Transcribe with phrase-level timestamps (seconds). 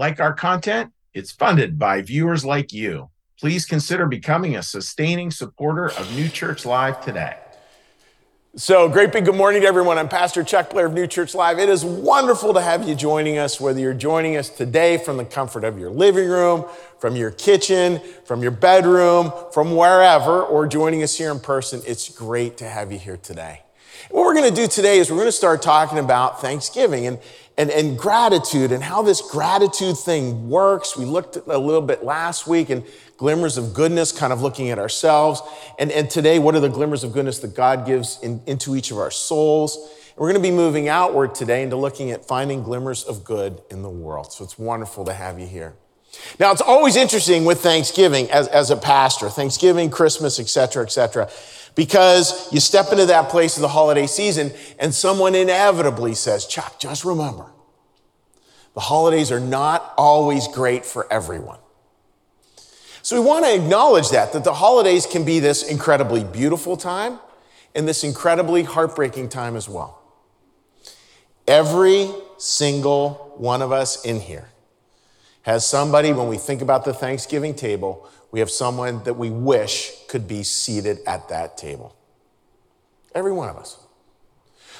[0.00, 0.94] Like our content?
[1.12, 3.10] It's funded by viewers like you.
[3.38, 7.36] Please consider becoming a sustaining supporter of New Church Live today.
[8.56, 9.98] So, great big good morning to everyone.
[9.98, 11.58] I'm Pastor Chuck Blair of New Church Live.
[11.58, 15.24] It is wonderful to have you joining us, whether you're joining us today from the
[15.26, 16.64] comfort of your living room,
[16.98, 21.82] from your kitchen, from your bedroom, from wherever, or joining us here in person.
[21.86, 23.64] It's great to have you here today.
[24.08, 27.18] What we're going to do today is we're going to start talking about Thanksgiving and,
[27.60, 30.96] and, and gratitude and how this gratitude thing works.
[30.96, 32.82] We looked a little bit last week and
[33.18, 35.42] glimmers of goodness, kind of looking at ourselves.
[35.78, 38.90] And, and today, what are the glimmers of goodness that God gives in, into each
[38.90, 39.76] of our souls?
[39.76, 43.60] And we're going to be moving outward today into looking at finding glimmers of good
[43.70, 44.32] in the world.
[44.32, 45.74] So it's wonderful to have you here.
[46.40, 50.90] Now, it's always interesting with Thanksgiving as, as a pastor, Thanksgiving, Christmas, et cetera, et
[50.90, 51.28] cetera,
[51.74, 56.78] because you step into that place of the holiday season and someone inevitably says, Chuck,
[56.78, 57.46] just remember,
[58.74, 61.58] the holidays are not always great for everyone.
[63.02, 67.18] So we want to acknowledge that, that the holidays can be this incredibly beautiful time
[67.74, 70.02] and this incredibly heartbreaking time as well.
[71.46, 74.50] Every single one of us in here
[75.42, 79.92] has somebody, when we think about the Thanksgiving table, we have someone that we wish
[80.08, 81.96] could be seated at that table.
[83.14, 83.76] Every one of us.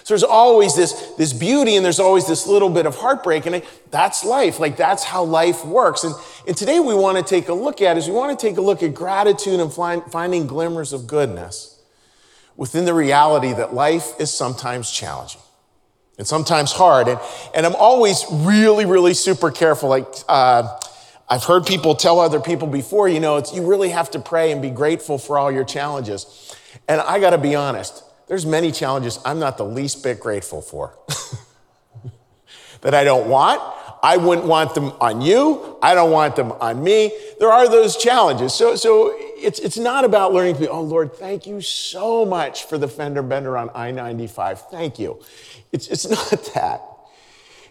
[0.05, 3.47] So there's always this, this beauty and there's always this little bit of heartbreak.
[3.47, 4.59] And that's life.
[4.59, 6.05] Like that's how life works.
[6.05, 6.15] And,
[6.47, 8.63] and today we want to take a look at is we want to take a
[8.63, 11.83] look at gratitude and find, finding glimmers of goodness
[12.57, 15.41] within the reality that life is sometimes challenging
[16.17, 17.09] and sometimes hard.
[17.09, 17.21] And,
[17.55, 19.91] and I'm always really, really super careful.
[19.91, 20.79] Like, uh,
[21.31, 24.51] I've heard people tell other people before, you know, it's, you really have to pray
[24.51, 26.57] and be grateful for all your challenges.
[26.89, 30.61] And I got to be honest, there's many challenges I'm not the least bit grateful
[30.61, 30.99] for.
[32.81, 33.63] that I don't want.
[34.03, 35.79] I wouldn't want them on you.
[35.83, 37.13] I don't want them on me.
[37.39, 38.53] There are those challenges.
[38.55, 42.65] So, so it's, it's not about learning to be, oh Lord, thank you so much
[42.65, 44.63] for the fender bender on I 95.
[44.69, 45.23] Thank you.
[45.71, 46.83] It's, it's not that.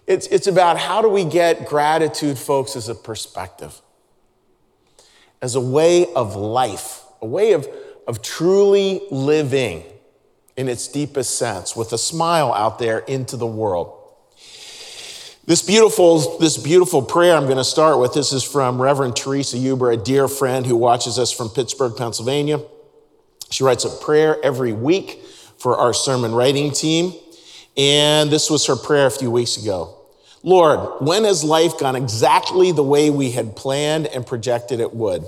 [0.10, 3.80] It's, it's about how do we get gratitude, folks, as a perspective,
[5.40, 7.68] as a way of life, a way of,
[8.08, 9.84] of truly living
[10.58, 13.96] in its deepest sense, with a smile out there into the world.
[15.46, 19.58] This beautiful, this beautiful prayer I'm going to start with, this is from Reverend Teresa
[19.58, 22.60] Huber, a dear friend who watches us from Pittsburgh, Pennsylvania.
[23.52, 25.24] She writes a prayer every week
[25.60, 27.14] for our sermon writing team.
[27.78, 29.98] And this was her prayer a few weeks ago.
[30.44, 35.26] Lord, when has life gone exactly the way we had planned and projected it would?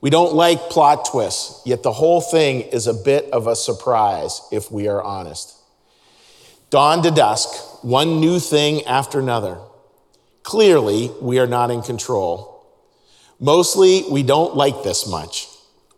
[0.00, 4.40] We don't like plot twists, yet the whole thing is a bit of a surprise
[4.50, 5.56] if we are honest.
[6.70, 9.58] Dawn to dusk, one new thing after another.
[10.42, 12.64] Clearly, we are not in control.
[13.38, 15.48] Mostly, we don't like this much.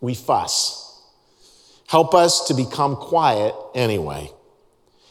[0.01, 1.01] We fuss.
[1.87, 4.31] Help us to become quiet anyway.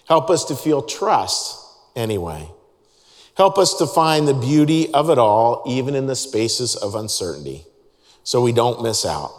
[0.07, 1.59] Help us to feel trust
[1.95, 2.49] anyway.
[3.37, 7.65] Help us to find the beauty of it all, even in the spaces of uncertainty
[8.25, 9.33] so we don't miss out.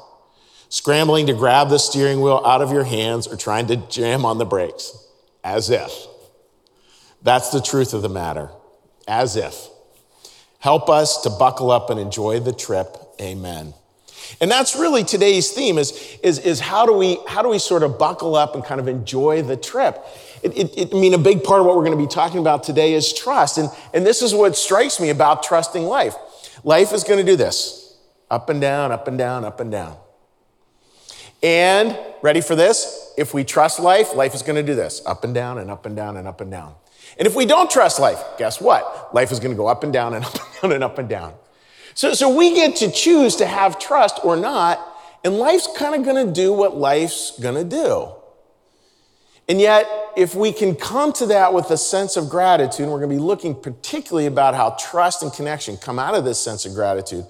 [0.70, 4.40] Scrambling to grab the steering wheel out of your hands or trying to jam on
[4.40, 4.98] the brakes,
[5.44, 5.92] as if.
[7.22, 8.50] That's the truth of the matter,
[9.08, 9.70] as if.
[10.60, 12.98] Help us to buckle up and enjoy the trip.
[13.22, 13.74] Amen.
[14.42, 17.84] And that's really today's theme is, is, is how, do we, how do we sort
[17.84, 20.04] of buckle up and kind of enjoy the trip?
[20.44, 22.40] It, it, it, I mean, a big part of what we're going to be talking
[22.40, 23.58] about today is trust.
[23.58, 26.16] And, and this is what strikes me about trusting life.
[26.64, 27.98] Life is going to do this
[28.30, 29.98] up and down, up and down, up and down.
[31.42, 33.14] And ready for this?
[33.18, 35.86] If we trust life, life is going to do this up and down and up
[35.86, 36.76] and down and up and down.
[37.18, 39.14] And if we don't trust life, guess what?
[39.14, 41.10] Life is going to go up and down and up and down and up and
[41.10, 41.34] down.
[41.96, 44.80] So, so we get to choose to have trust or not,
[45.24, 48.12] and life's kind of going to do what life's going to do.
[49.48, 53.10] And yet, if we can come to that with a sense of gratitude, we're going
[53.10, 56.74] to be looking particularly about how trust and connection come out of this sense of
[56.74, 57.26] gratitude,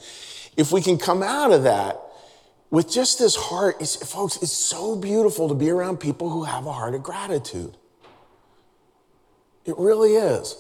[0.58, 2.00] if we can come out of that
[2.70, 6.66] with just this heart, it's, folks, it's so beautiful to be around people who have
[6.66, 7.78] a heart of gratitude.
[9.66, 10.56] It really is.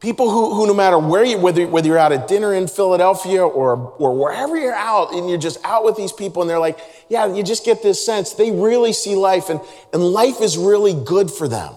[0.00, 3.42] People who, who no matter where you, whether, whether you're out at dinner in Philadelphia
[3.44, 6.78] or, or wherever you're out and you're just out with these people and they're like,
[7.08, 9.60] yeah, you just get this sense they really see life and,
[9.92, 11.74] and life is really good for them.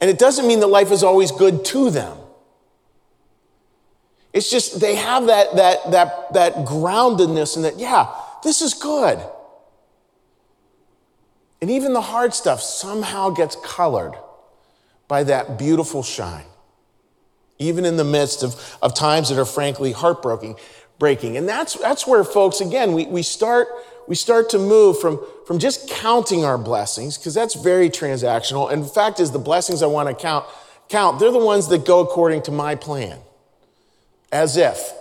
[0.00, 2.18] And it doesn't mean that life is always good to them.
[4.32, 8.14] It's just they have that, that, that, that groundedness and that, yeah,
[8.44, 9.18] this is good.
[11.62, 14.14] And even the hard stuff somehow gets colored
[15.08, 16.44] by that beautiful shine.
[17.58, 20.56] even in the midst of, of times that are frankly heartbreaking.
[20.98, 21.36] Breaking.
[21.36, 23.68] And that's, that's where, folks, again, we, we, start,
[24.08, 28.72] we start to move from, from just counting our blessings, because that's very transactional.
[28.72, 30.46] And the fact is, the blessings I want to count,
[30.88, 33.18] count, they're the ones that go according to my plan.
[34.32, 34.92] As if,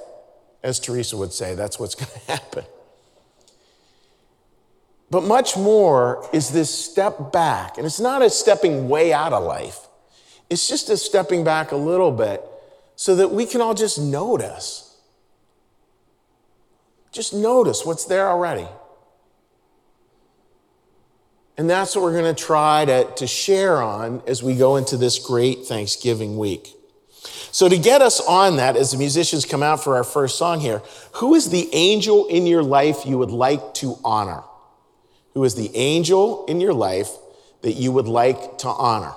[0.64, 2.66] as Teresa would say, that's what's going to happen.
[5.10, 7.78] But much more is this step back.
[7.78, 9.88] And it's not a stepping way out of life,
[10.50, 12.44] it's just a stepping back a little bit
[12.96, 14.85] so that we can all just notice.
[17.16, 18.68] Just notice what's there already.
[21.58, 24.98] And that's what we're going to try to, to share on as we go into
[24.98, 26.74] this great Thanksgiving week.
[27.54, 30.60] So, to get us on that, as the musicians come out for our first song
[30.60, 30.82] here,
[31.14, 34.44] who is the angel in your life you would like to honor?
[35.36, 37.12] Who is the angel in your life
[37.62, 39.14] that you would like to honor?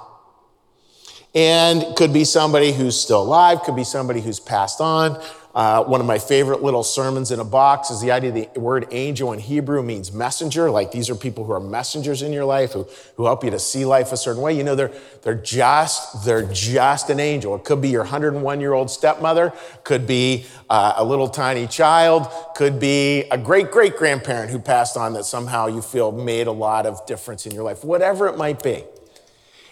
[1.35, 5.21] And could be somebody who's still alive, could be somebody who's passed on,
[5.59, 8.87] uh, one of my favorite little sermons in a box is the idea the word
[8.93, 10.71] angel in Hebrew means messenger.
[10.71, 13.59] Like these are people who are messengers in your life who, who help you to
[13.59, 14.57] see life a certain way.
[14.57, 17.57] You know, they're, they're just, they're just an angel.
[17.57, 19.53] It could be your 101 year old stepmother,
[19.83, 24.97] could be uh, a little tiny child, could be a great great grandparent who passed
[24.97, 28.37] on that somehow you feel made a lot of difference in your life, whatever it
[28.37, 28.85] might be.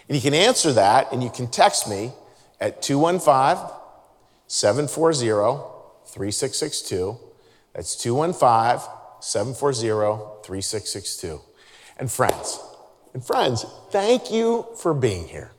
[0.09, 2.11] And you can answer that and you can text me
[2.59, 3.73] at 215
[4.47, 5.76] 740
[6.07, 7.17] 3662.
[7.73, 8.89] That's 215
[9.21, 11.41] 740 3662.
[11.97, 12.59] And friends,
[13.13, 15.51] and friends, thank you for being here.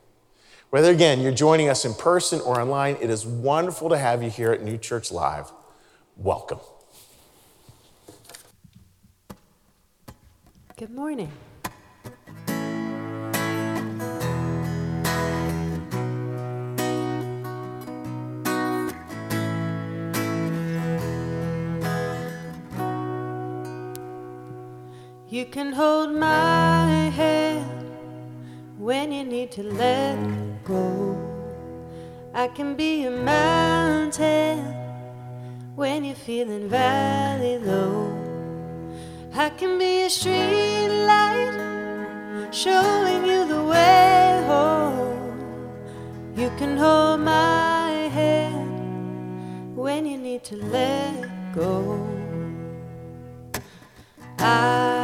[0.69, 4.29] Whether again you're joining us in person or online, it is wonderful to have you
[4.29, 5.51] here at New Church Live.
[6.15, 6.59] Welcome.
[10.77, 11.31] Good morning.
[25.31, 27.85] You can hold my hand
[28.79, 30.17] when you need to let
[30.63, 31.15] go.
[32.33, 34.65] I can be a mountain
[35.75, 38.09] when you're feeling valley low.
[39.35, 45.69] I can be a street light showing you the way home.
[46.35, 52.03] You can hold my hand when you need to let go.
[54.39, 54.98] I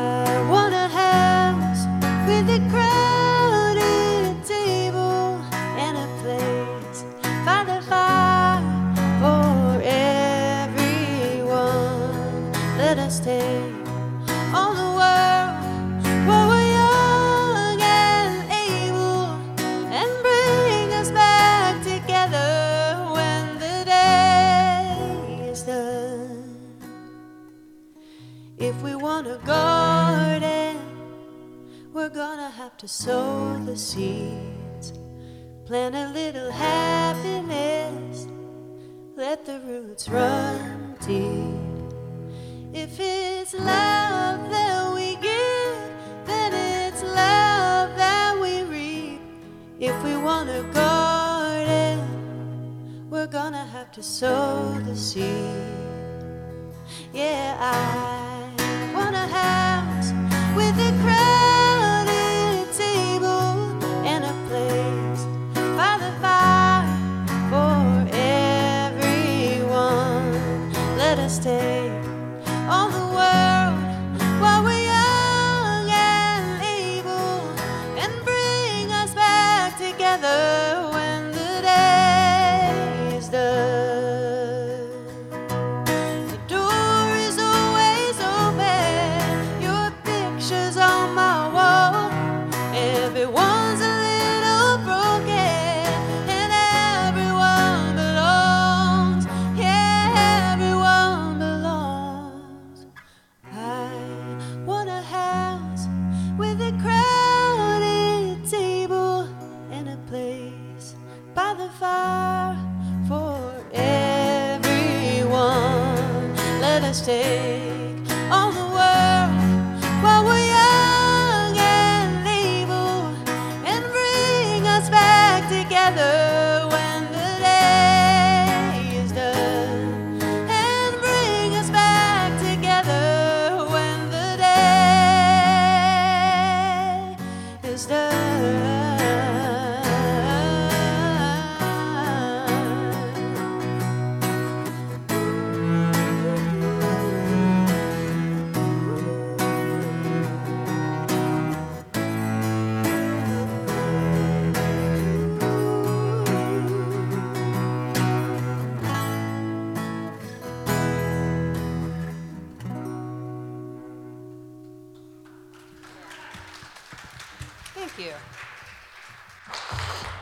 [32.85, 34.93] to sow the seeds.
[35.65, 38.27] Plant a little happiness,
[39.15, 41.95] let the roots run deep.
[42.73, 45.77] If it's love that we give,
[46.27, 49.21] then it's love that we reap.
[49.79, 51.97] If we want a garden,
[53.09, 55.25] we're gonna have to sow the seed.
[57.11, 60.11] Yeah, I want a house
[60.55, 61.24] with a crowded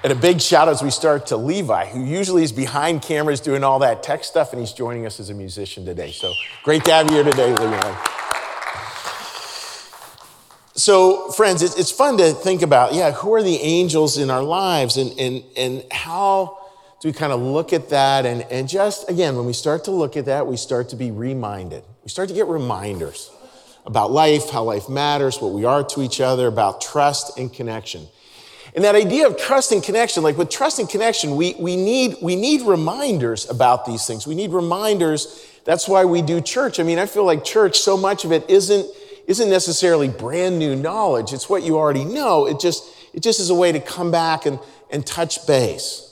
[0.03, 3.39] And a big shout out as we start to Levi, who usually is behind cameras
[3.39, 6.11] doing all that tech stuff, and he's joining us as a musician today.
[6.11, 6.33] So
[6.63, 7.95] great to have you here today, Levi.
[10.75, 14.97] So, friends, it's fun to think about, yeah, who are the angels in our lives
[14.97, 16.57] and, and, and how
[16.99, 18.25] do we kind of look at that?
[18.25, 21.11] And, and just, again, when we start to look at that, we start to be
[21.11, 21.83] reminded.
[22.03, 23.31] We start to get reminders
[23.85, 28.07] about life, how life matters, what we are to each other, about trust and connection.
[28.75, 32.17] And that idea of trust and connection, like with trust and connection, we, we, need,
[32.21, 34.25] we need reminders about these things.
[34.25, 35.45] We need reminders.
[35.63, 36.79] That's why we do church.
[36.79, 38.87] I mean, I feel like church, so much of it isn't,
[39.27, 41.33] isn't necessarily brand new knowledge.
[41.33, 42.47] It's what you already know.
[42.47, 46.09] It just, it just is a way to come back and, and touch base.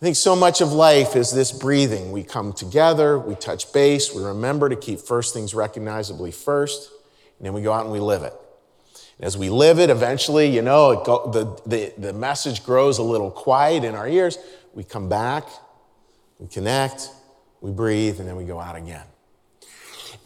[0.00, 2.12] I think so much of life is this breathing.
[2.12, 6.90] We come together, we touch base, we remember to keep first things recognizably first,
[7.38, 8.34] and then we go out and we live it.
[9.18, 13.30] As we live it, eventually, you know, go, the, the, the message grows a little
[13.30, 14.36] quiet in our ears.
[14.74, 15.48] We come back,
[16.38, 17.08] we connect,
[17.62, 19.04] we breathe, and then we go out again.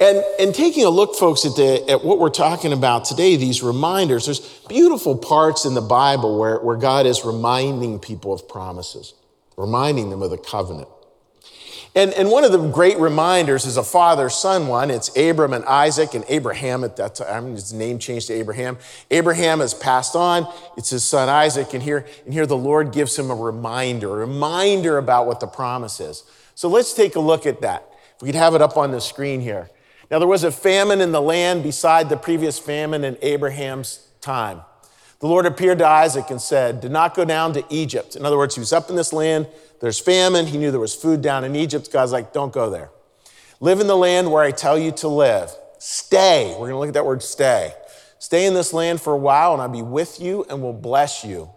[0.01, 3.63] And, and taking a look, folks, at, the, at what we're talking about today, these
[3.63, 9.13] reminders, there's beautiful parts in the Bible where, where God is reminding people of promises,
[9.57, 10.89] reminding them of the covenant.
[11.95, 14.91] And, and one of the great reminders is a father son one.
[14.91, 17.53] It's Abram and Isaac and Abraham at that time.
[17.53, 18.79] His name changed to Abraham.
[19.11, 20.47] Abraham has passed on.
[20.77, 21.75] It's his son Isaac.
[21.75, 25.49] And here, and here the Lord gives him a reminder, a reminder about what the
[25.49, 26.23] promise is.
[26.55, 27.89] So let's take a look at that.
[28.15, 29.69] If we could have it up on the screen here.
[30.11, 34.63] Now, there was a famine in the land beside the previous famine in Abraham's time.
[35.21, 38.17] The Lord appeared to Isaac and said, Do not go down to Egypt.
[38.17, 39.47] In other words, he was up in this land
[39.81, 40.47] there's famine.
[40.47, 41.91] He knew there was food down in Egypt.
[41.93, 42.91] God's like, don't go there.
[43.61, 45.51] Live in the land where I tell you to live.
[45.79, 46.51] Stay.
[46.53, 47.73] We're going to look at that word stay.
[48.19, 51.25] Stay in this land for a while, and I'll be with you and will bless
[51.25, 51.51] you.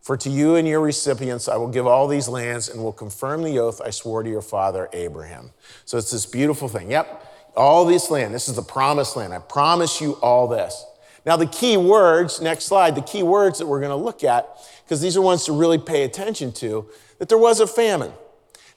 [0.00, 3.42] For to you and your recipients I will give all these lands and will confirm
[3.42, 5.52] the oath I swore to your father Abraham.
[5.84, 6.90] So it's this beautiful thing.
[6.90, 8.34] Yep, all this land.
[8.34, 9.34] This is the promised land.
[9.34, 10.84] I promise you all this.
[11.26, 14.48] Now, the key words, next slide, the key words that we're going to look at,
[14.84, 16.88] because these are ones to really pay attention to
[17.20, 18.12] that there was a famine.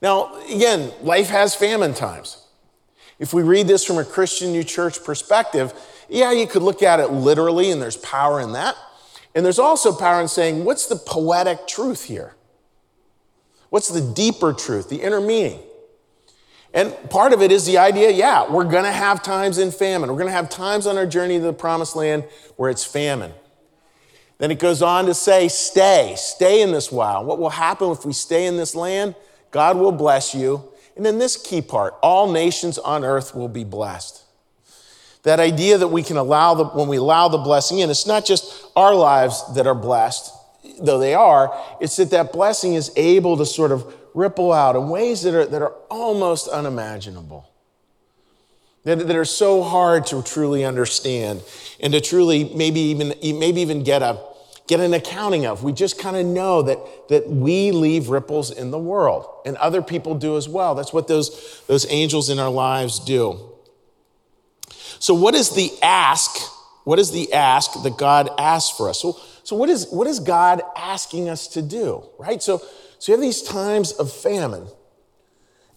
[0.01, 2.45] Now, again, life has famine times.
[3.17, 5.73] If we read this from a Christian New Church perspective,
[6.09, 8.75] yeah, you could look at it literally, and there's power in that.
[9.33, 12.35] And there's also power in saying, what's the poetic truth here?
[13.69, 15.61] What's the deeper truth, the inner meaning?
[16.73, 20.09] And part of it is the idea yeah, we're to have times in famine.
[20.09, 22.25] We're to have times on our journey to the promised land
[22.57, 23.31] where it's famine.
[24.37, 27.23] Then it goes on to say, stay, stay in this while.
[27.23, 29.15] What will happen if we stay in this land?
[29.51, 30.69] God will bless you.
[30.95, 34.21] And then this key part all nations on earth will be blessed.
[35.23, 38.25] That idea that we can allow the, when we allow the blessing in, it's not
[38.25, 40.31] just our lives that are blessed,
[40.81, 44.89] though they are, it's that that blessing is able to sort of ripple out in
[44.89, 47.49] ways that are, that are almost unimaginable
[48.83, 51.41] that, that are so hard to truly understand
[51.79, 54.19] and to truly maybe even maybe even get a
[54.67, 55.63] get an accounting of.
[55.63, 59.81] We just kind of know that, that we leave ripples in the world and other
[59.81, 60.75] people do as well.
[60.75, 63.49] That's what those, those angels in our lives do.
[64.99, 66.31] So, what is the ask?
[66.85, 69.01] What is the ask that God asks for us?
[69.01, 72.41] So, so what, is, what is God asking us to do, right?
[72.41, 72.61] So,
[72.99, 74.67] so you have these times of famine.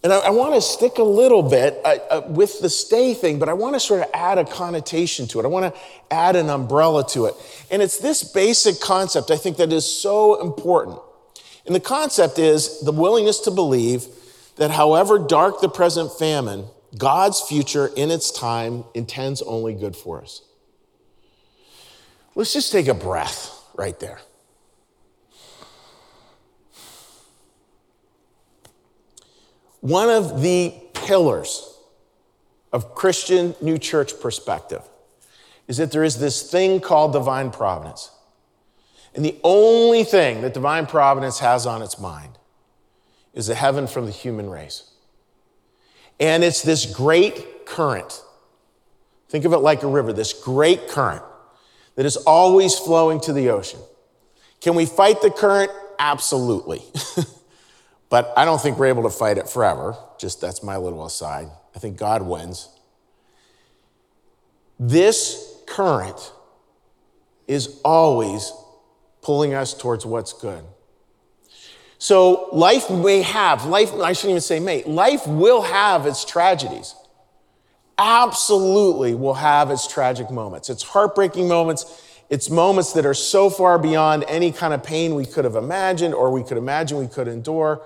[0.07, 3.39] And I, I want to stick a little bit uh, uh, with the stay thing,
[3.39, 5.43] but I want to sort of add a connotation to it.
[5.43, 7.33] I want to add an umbrella to it.
[7.69, 10.99] And it's this basic concept I think that is so important.
[11.65, 14.05] And the concept is the willingness to believe
[14.55, 20.21] that however dark the present famine, God's future in its time intends only good for
[20.21, 20.41] us.
[22.33, 24.21] Let's just take a breath right there.
[29.87, 31.73] One of the pillars
[32.73, 34.81] of Christian New Church perspective
[35.65, 38.11] is that there is this thing called divine providence.
[39.15, 42.37] And the only thing that divine providence has on its mind
[43.33, 44.91] is a heaven from the human race.
[46.19, 48.21] And it's this great current.
[49.29, 51.23] Think of it like a river, this great current
[51.95, 53.79] that is always flowing to the ocean.
[54.59, 55.71] Can we fight the current?
[55.97, 56.83] Absolutely.
[58.09, 59.97] But I don't think we're able to fight it forever.
[60.17, 61.49] Just that's my little aside.
[61.75, 62.69] I think God wins.
[64.79, 66.31] This current
[67.47, 68.51] is always
[69.21, 70.63] pulling us towards what's good.
[71.97, 76.95] So life may have, life, I shouldn't even say may, life will have its tragedies.
[77.97, 83.79] Absolutely will have its tragic moments, its heartbreaking moments, It's moments that are so far
[83.79, 87.27] beyond any kind of pain we could have imagined or we could imagine we could
[87.27, 87.81] endure.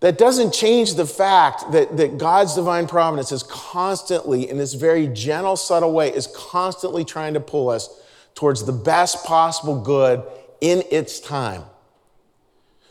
[0.00, 5.08] That doesn't change the fact that, that God's divine providence is constantly, in this very
[5.08, 8.00] gentle, subtle way, is constantly trying to pull us
[8.36, 10.22] towards the best possible good
[10.60, 11.64] in its time.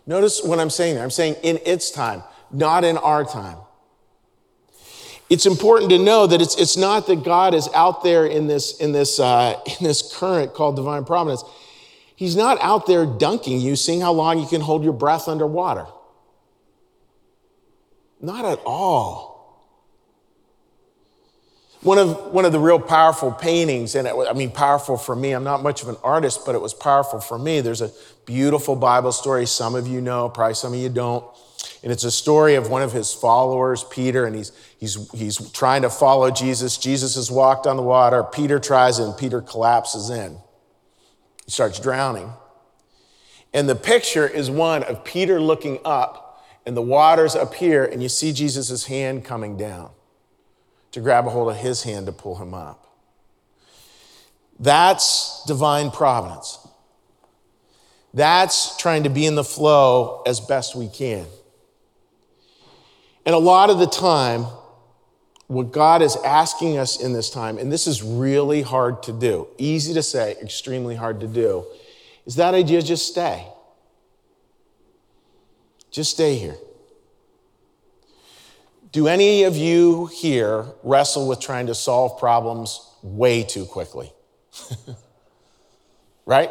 [0.05, 1.03] Notice what I'm saying there.
[1.03, 3.57] I'm saying in its time, not in our time.
[5.29, 8.77] It's important to know that it's, it's not that God is out there in this,
[8.79, 11.43] in, this, uh, in this current called divine providence.
[12.15, 15.85] He's not out there dunking you, seeing how long you can hold your breath underwater.
[18.19, 19.37] Not at all.
[21.81, 25.31] One of, one of the real powerful paintings, and it, I mean, powerful for me,
[25.31, 27.61] I'm not much of an artist, but it was powerful for me.
[27.61, 27.91] There's a
[28.25, 31.23] beautiful Bible story, some of you know, probably some of you don't.
[31.83, 35.83] And it's a story of one of his followers, Peter, and he's, he's, he's trying
[35.83, 36.77] to follow Jesus.
[36.77, 38.23] Jesus has walked on the water.
[38.23, 40.37] Peter tries, and Peter collapses in.
[41.45, 42.31] He starts drowning.
[43.53, 48.09] And the picture is one of Peter looking up, and the waters here, and you
[48.09, 49.91] see Jesus' hand coming down
[50.91, 52.87] to grab a hold of his hand to pull him up.
[54.59, 56.59] That's divine providence.
[58.13, 61.27] That's trying to be in the flow as best we can.
[63.27, 64.45] And a lot of the time,
[65.47, 69.49] what God is asking us in this time, and this is really hard to do,
[69.57, 71.65] easy to say, extremely hard to do,
[72.25, 73.45] is that idea just stay.
[75.91, 76.55] Just stay here.
[78.93, 84.13] Do any of you here wrestle with trying to solve problems way too quickly?
[86.25, 86.49] right?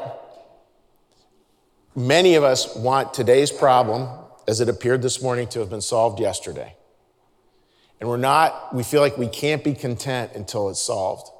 [1.94, 6.20] Many of us want today's problem, as it appeared this morning, to have been solved
[6.20, 6.74] yesterday.
[8.00, 11.30] And we're not, we feel like we can't be content until it's solved.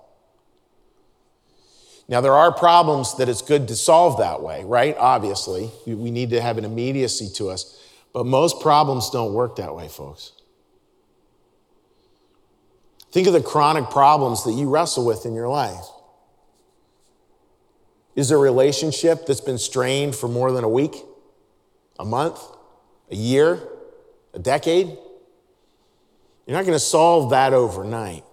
[2.09, 4.97] Now, there are problems that it's good to solve that way, right?
[4.97, 7.83] Obviously, we need to have an immediacy to us.
[8.13, 10.33] But most problems don't work that way, folks.
[13.11, 15.85] Think of the chronic problems that you wrestle with in your life.
[18.15, 20.97] Is there a relationship that's been strained for more than a week,
[21.99, 22.41] a month,
[23.11, 23.61] a year,
[24.35, 24.89] a decade?
[26.47, 28.25] You're not going to solve that overnight.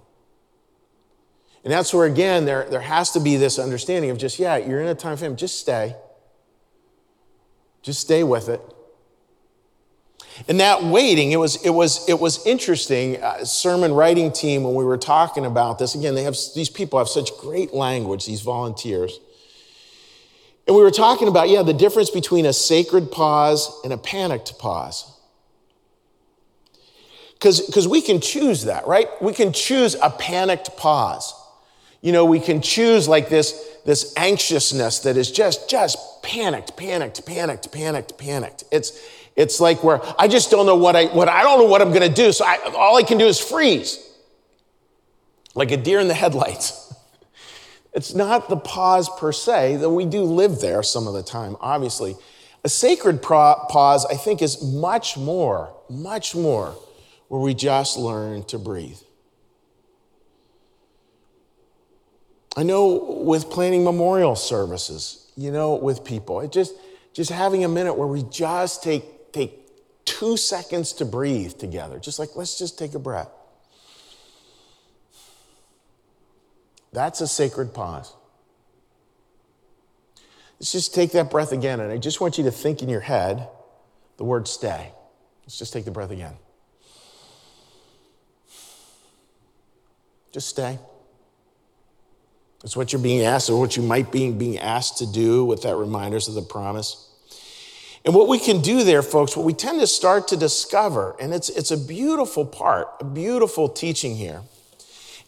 [1.63, 4.81] And that's where, again, there, there has to be this understanding of just, yeah, you're
[4.81, 5.95] in a time frame, just stay.
[7.81, 8.61] Just stay with it.
[10.47, 13.21] And that waiting, it was, it was, it was interesting.
[13.21, 16.97] Uh, sermon writing team, when we were talking about this, again, they have these people
[16.97, 19.19] have such great language, these volunteers.
[20.67, 24.57] And we were talking about, yeah, the difference between a sacred pause and a panicked
[24.59, 25.09] pause.
[27.33, 29.07] Because we can choose that, right?
[29.21, 31.33] We can choose a panicked pause.
[32.01, 37.25] You know, we can choose like this, this anxiousness that is just, just panicked, panicked,
[37.25, 38.63] panicked, panicked, panicked.
[38.71, 38.97] It's,
[39.35, 41.89] it's like where I just don't know what I, what I don't know what I'm
[41.89, 42.31] going to do.
[42.31, 43.99] So I, all I can do is freeze
[45.55, 46.92] like a deer in the headlights.
[47.93, 51.55] It's not the pause per se, though we do live there some of the time,
[51.59, 52.15] obviously.
[52.63, 56.75] A sacred pause, I think, is much more, much more
[57.27, 58.99] where we just learn to breathe.
[62.55, 66.73] I know with planning memorial services, you know, with people, it just,
[67.13, 69.59] just having a minute where we just take take
[70.05, 71.99] two seconds to breathe together.
[71.99, 73.29] Just like, let's just take a breath.
[76.93, 78.13] That's a sacred pause.
[80.59, 81.79] Let's just take that breath again.
[81.79, 83.49] And I just want you to think in your head
[84.17, 84.91] the word stay.
[85.43, 86.35] Let's just take the breath again.
[90.31, 90.79] Just stay.
[92.63, 95.63] It's what you're being asked, or what you might be being asked to do with
[95.63, 97.09] that reminders of the promise.
[98.05, 101.33] And what we can do there, folks, what we tend to start to discover, and
[101.33, 104.41] it's, it's a beautiful part, a beautiful teaching here,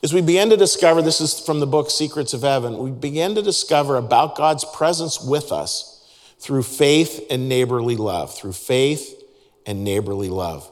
[0.02, 2.78] is we begin to discover this is from the book Secrets of Heaven.
[2.78, 5.92] We begin to discover about God's presence with us
[6.40, 9.24] through faith and neighborly love, through faith
[9.66, 10.72] and neighborly love.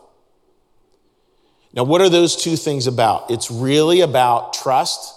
[1.73, 3.31] Now, what are those two things about?
[3.31, 5.15] It's really about trust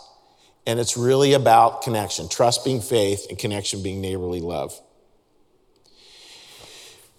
[0.67, 2.29] and it's really about connection.
[2.29, 4.81] Trust being faith and connection being neighborly love.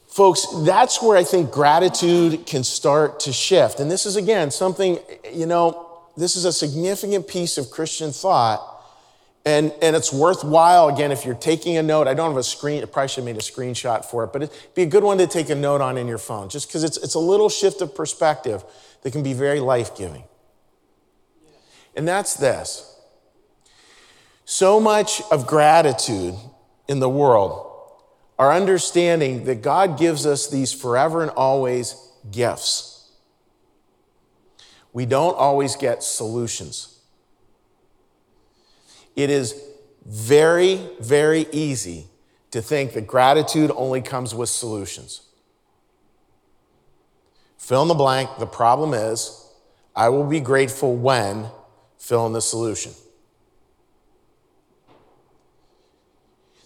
[0.08, 3.80] Folks, that's where I think gratitude can start to shift.
[3.80, 4.97] And this is, again, something,
[5.32, 5.87] you know,
[6.17, 8.73] this is a significant piece of Christian thought.
[9.45, 12.06] And, and it's worthwhile, again, if you're taking a note.
[12.08, 14.43] I don't have a screen, I probably should have made a screenshot for it, but
[14.43, 16.84] it'd be a good one to take a note on in your phone, just because
[16.84, 18.62] it's, it's a little shift of perspective
[19.03, 20.23] that can be very life giving.
[21.95, 22.93] And that's this
[24.43, 26.36] So much of gratitude
[26.89, 27.63] in the world
[28.38, 31.95] are understanding that God gives us these forever and always
[32.30, 32.97] gifts.
[34.98, 36.98] We don't always get solutions.
[39.16, 39.62] It is
[40.04, 42.08] very, very easy
[42.50, 45.22] to think that gratitude only comes with solutions.
[47.60, 49.48] Fill in the blank, the problem is,
[49.96, 51.46] I will be grateful when,
[52.00, 52.94] fill in the solution.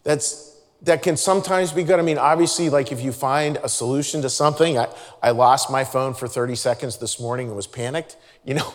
[0.06, 0.51] That's
[0.84, 2.00] that can sometimes be good.
[2.00, 4.88] I mean, obviously, like if you find a solution to something, I,
[5.22, 8.18] I lost my phone for 30 seconds this morning and was panicked.
[8.44, 8.74] You know,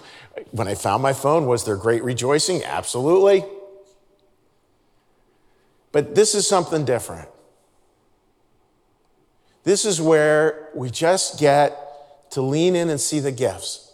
[0.53, 2.62] when I found my phone, was there great rejoicing?
[2.62, 3.45] Absolutely.
[5.90, 7.29] But this is something different.
[9.64, 13.86] This is where we just get to lean in and see the gifts.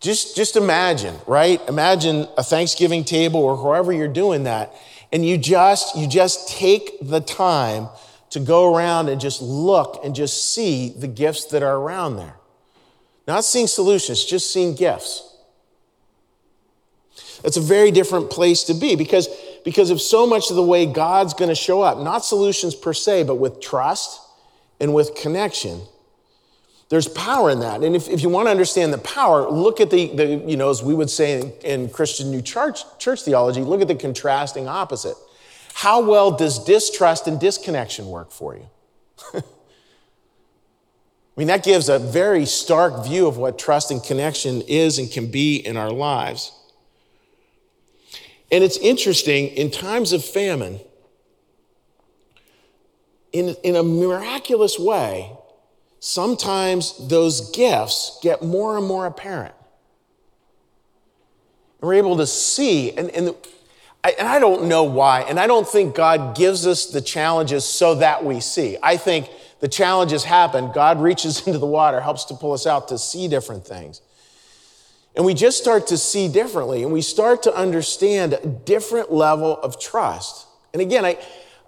[0.00, 1.60] Just, just imagine, right?
[1.68, 4.74] Imagine a Thanksgiving table or however you're doing that.
[5.12, 7.88] And you just, you just take the time
[8.30, 12.34] to go around and just look and just see the gifts that are around there.
[13.26, 15.22] Not seeing solutions, just seeing gifts.
[17.42, 19.28] That's a very different place to be because,
[19.64, 22.92] because of so much of the way God's going to show up, not solutions per
[22.92, 24.20] se, but with trust
[24.80, 25.80] and with connection
[26.88, 27.82] there's power in that.
[27.82, 30.70] And if, if you want to understand the power, look at the, the you know,
[30.70, 34.68] as we would say in, in Christian New Church, church theology, look at the contrasting
[34.68, 35.16] opposite.
[35.74, 38.68] How well does distrust and disconnection work for you?
[39.34, 39.42] I
[41.36, 45.30] mean, that gives a very stark view of what trust and connection is and can
[45.30, 46.52] be in our lives.
[48.50, 50.78] And it's interesting, in times of famine,
[53.32, 55.32] in, in a miraculous way,
[56.00, 59.54] sometimes those gifts get more and more apparent.
[61.80, 63.34] We're able to see, and, and,
[64.02, 67.64] I, and I don't know why, and I don't think God gives us the challenges
[67.64, 68.76] so that we see.
[68.82, 69.30] I think
[69.60, 73.28] the challenges happen, God reaches into the water, helps to pull us out to see
[73.28, 74.00] different things.
[75.14, 79.58] And we just start to see differently, and we start to understand a different level
[79.58, 80.46] of trust.
[80.74, 81.18] And again, I,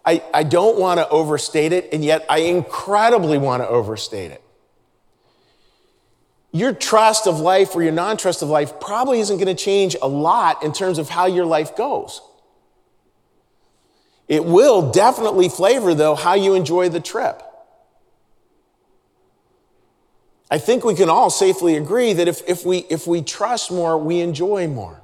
[0.09, 4.43] I, I don't want to overstate it, and yet I incredibly want to overstate it.
[6.51, 9.97] Your trust of life or your non trust of life probably isn't going to change
[10.01, 12.23] a lot in terms of how your life goes.
[14.29, 17.43] It will definitely flavor, though, how you enjoy the trip.
[20.51, 23.99] I think we can all safely agree that if, if, we, if we trust more,
[23.99, 25.03] we enjoy more.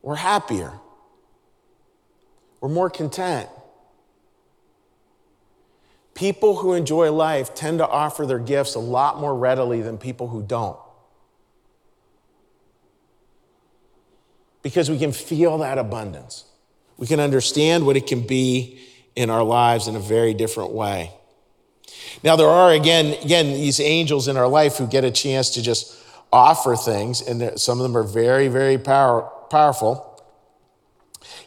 [0.00, 0.78] We're happier.
[2.62, 3.48] We're more content.
[6.14, 10.28] People who enjoy life tend to offer their gifts a lot more readily than people
[10.28, 10.78] who don't.
[14.62, 16.44] Because we can feel that abundance.
[16.98, 18.78] We can understand what it can be
[19.16, 21.10] in our lives in a very different way.
[22.22, 25.62] Now, there are, again, again, these angels in our life who get a chance to
[25.62, 25.98] just
[26.32, 30.11] offer things, and some of them are very, very power, powerful.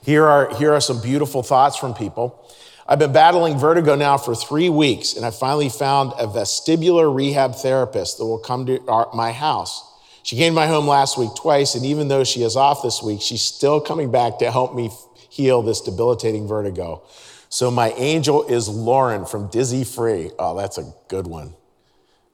[0.01, 2.41] Here are, here are some beautiful thoughts from people.
[2.87, 7.55] I've been battling vertigo now for three weeks, and I finally found a vestibular rehab
[7.55, 9.93] therapist that will come to our, my house.
[10.21, 13.01] She came to my home last week twice, and even though she is off this
[13.01, 14.91] week, she's still coming back to help me
[15.29, 17.01] heal this debilitating vertigo.
[17.49, 20.31] So my angel is Lauren from Dizzy Free.
[20.37, 21.53] Oh, that's a good one.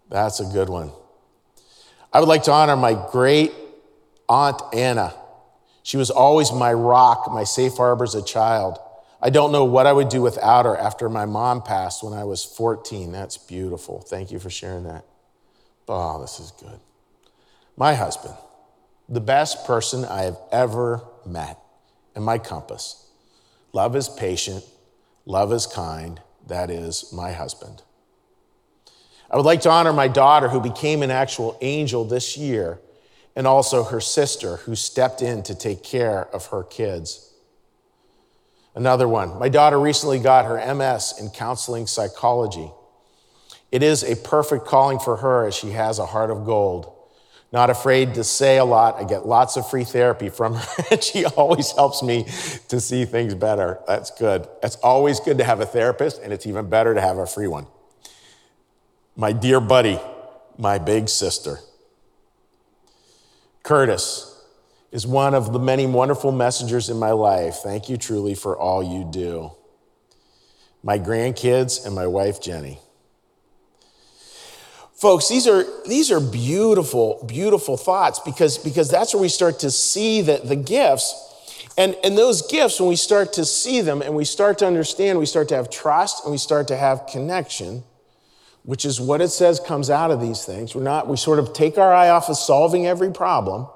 [0.09, 0.91] That's a good one.
[2.11, 3.53] I would like to honor my great
[4.27, 5.13] aunt Anna.
[5.83, 8.77] She was always my rock, my safe harbor as a child.
[9.21, 12.23] I don't know what I would do without her after my mom passed when I
[12.23, 13.11] was 14.
[13.11, 14.01] That's beautiful.
[14.01, 15.05] Thank you for sharing that.
[15.87, 16.79] Oh, this is good.
[17.75, 18.35] My husband,
[19.09, 21.59] the best person I have ever met,
[22.15, 23.07] and my compass.
[23.73, 24.63] Love is patient,
[25.25, 26.21] love is kind.
[26.47, 27.81] That is my husband.
[29.29, 32.79] I would like to honor my daughter who became an actual angel this year
[33.35, 37.33] and also her sister who stepped in to take care of her kids.
[38.75, 42.71] Another one, my daughter recently got her MS in counseling psychology.
[43.71, 46.93] It is a perfect calling for her as she has a heart of gold.
[47.53, 48.95] Not afraid to say a lot.
[48.95, 52.25] I get lots of free therapy from her, and she always helps me
[52.69, 53.79] to see things better.
[53.87, 54.47] That's good.
[54.63, 57.47] It's always good to have a therapist, and it's even better to have a free
[57.47, 57.67] one.
[59.17, 59.99] My dear buddy,
[60.57, 61.59] my big sister.
[63.63, 64.27] Curtis
[64.91, 67.55] is one of the many wonderful messengers in my life.
[67.63, 69.51] Thank you truly for all you do.
[70.83, 72.79] My grandkids and my wife, Jenny.
[75.01, 79.71] folks these are these are beautiful beautiful thoughts because because that's where we start to
[79.71, 81.15] see the, the gifts
[81.77, 85.17] and and those gifts when we start to see them and we start to understand
[85.17, 87.83] we start to have trust and we start to have connection
[88.63, 91.53] which is what it says comes out of these things we're not we sort of
[91.53, 93.67] take our eye off of solving every problem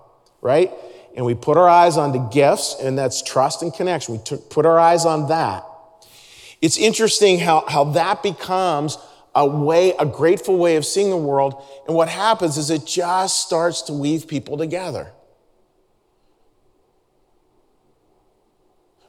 [0.42, 0.72] right
[1.16, 4.38] and we put our eyes on the gifts and that's trust and connection we t-
[4.50, 5.64] put our eyes on that
[6.62, 8.98] it's interesting how, how that becomes
[9.36, 11.62] a way, a grateful way of seeing the world.
[11.88, 15.12] And what happens is it just starts to weave people together.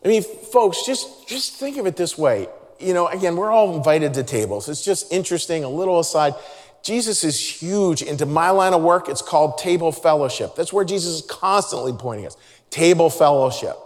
[0.05, 2.49] I mean, folks, just, just think of it this way.
[2.79, 4.69] You know, again, we're all invited to tables.
[4.69, 6.35] It's just interesting, a little aside.
[6.83, 9.09] Jesus is huge into my line of work.
[9.09, 10.55] It's called table fellowship.
[10.55, 12.37] That's where Jesus is constantly pointing us.
[12.71, 13.77] Table fellowship.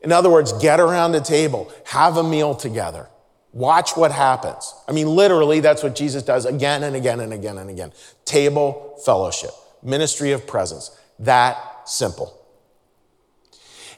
[0.00, 3.08] In other words, get around the table, have a meal together.
[3.52, 4.74] Watch what happens.
[4.88, 7.92] I mean, literally, that's what Jesus does again and again and again and again.
[8.24, 9.50] Table fellowship,
[9.82, 10.96] ministry of presence.
[11.18, 12.36] That simple.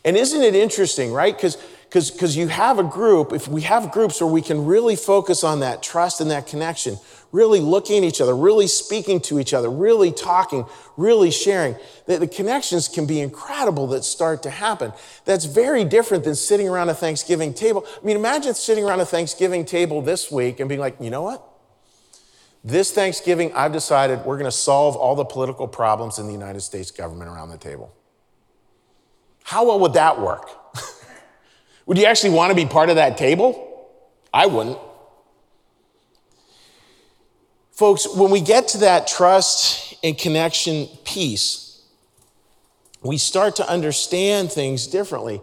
[0.04, 1.36] And isn't it interesting, right?
[1.36, 1.56] Because
[1.92, 5.60] because you have a group, if we have groups where we can really focus on
[5.60, 6.96] that trust and that connection,
[7.32, 10.64] really looking at each other, really speaking to each other, really talking,
[10.96, 11.76] really sharing,
[12.06, 14.92] that the connections can be incredible that start to happen.
[15.26, 17.84] That's very different than sitting around a Thanksgiving table.
[18.00, 21.22] I mean, imagine sitting around a Thanksgiving table this week and being like, you know
[21.22, 21.46] what?
[22.64, 26.60] This Thanksgiving, I've decided we're going to solve all the political problems in the United
[26.60, 27.92] States government around the table.
[29.44, 30.61] How well would that work?
[31.86, 33.90] Would you actually want to be part of that table?
[34.32, 34.78] I wouldn't.
[37.72, 41.82] Folks, when we get to that trust and connection piece,
[43.02, 45.40] we start to understand things differently.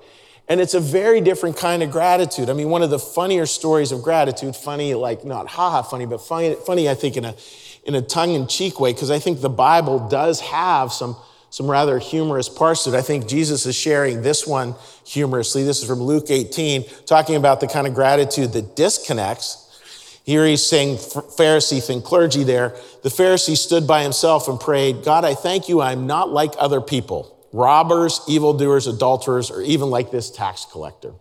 [0.47, 2.49] And it's a very different kind of gratitude.
[2.49, 6.19] I mean, one of the funnier stories of gratitude, funny, like not haha funny, but
[6.21, 7.36] funny, funny I think, in a,
[7.84, 11.15] in a tongue in cheek way, because I think the Bible does have some
[11.50, 12.98] some rather humorous parts to it.
[12.98, 15.64] I think Jesus is sharing this one humorously.
[15.64, 19.66] This is from Luke 18, talking about the kind of gratitude that disconnects.
[20.24, 22.76] Here he's saying Pharisee thing, clergy there.
[23.02, 26.82] The Pharisee stood by himself and prayed, God, I thank you I'm not like other
[26.82, 31.14] people, robbers, evildoers, adulterers, or even like this tax collector.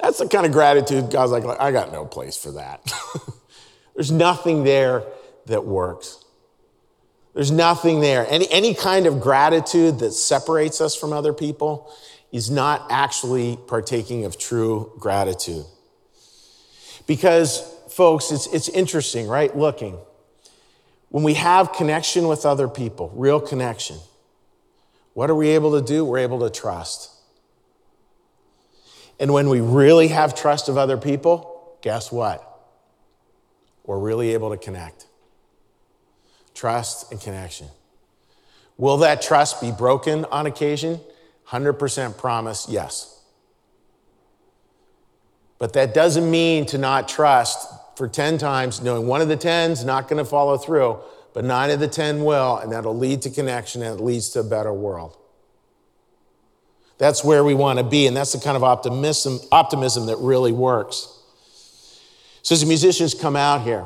[0.00, 2.92] That's the kind of gratitude God's like, I got no place for that.
[3.94, 5.04] There's nothing there
[5.46, 6.24] that works.
[7.38, 8.26] There's nothing there.
[8.28, 11.88] Any, any kind of gratitude that separates us from other people
[12.32, 15.64] is not actually partaking of true gratitude.
[17.06, 19.56] Because, folks, it's, it's interesting, right?
[19.56, 19.98] Looking.
[21.10, 23.98] When we have connection with other people, real connection,
[25.14, 26.04] what are we able to do?
[26.04, 27.08] We're able to trust.
[29.20, 32.42] And when we really have trust of other people, guess what?
[33.84, 35.07] We're really able to connect
[36.58, 37.68] trust, and connection.
[38.76, 41.00] Will that trust be broken on occasion?
[41.48, 43.22] 100% promise, yes.
[45.58, 49.84] But that doesn't mean to not trust for 10 times, knowing one of the 10's
[49.84, 50.98] not going to follow through,
[51.32, 54.40] but nine of the 10 will, and that'll lead to connection and it leads to
[54.40, 55.16] a better world.
[56.98, 60.50] That's where we want to be, and that's the kind of optimism, optimism that really
[60.50, 61.14] works.
[62.42, 63.84] So, as the musicians come out here,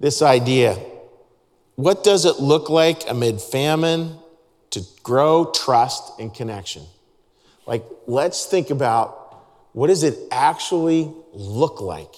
[0.00, 0.76] this idea
[1.76, 4.16] what does it look like amid famine
[4.70, 6.82] to grow trust and connection?
[7.66, 9.22] Like, let's think about
[9.72, 12.14] what does it actually look like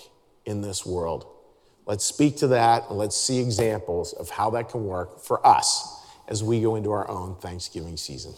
[0.47, 1.27] in this world?
[1.87, 6.07] Let's speak to that and let's see examples of how that can work for us
[6.29, 8.35] as we go into our own Thanksgiving season.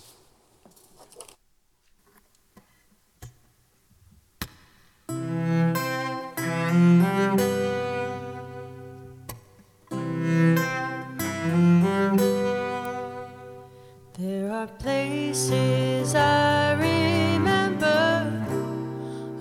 [14.60, 18.44] Are places I remember